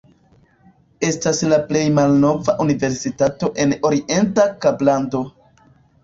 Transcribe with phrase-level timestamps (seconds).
[1.07, 5.21] Estas la plej malnova universitato en Orienta Kablando.